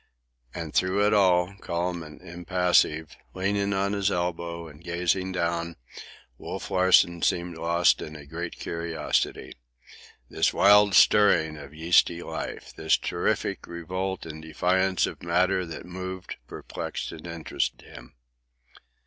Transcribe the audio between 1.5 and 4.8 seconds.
calm and impassive, leaning on his elbow